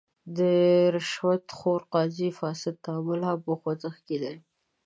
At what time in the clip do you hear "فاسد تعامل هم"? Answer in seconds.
2.39-3.39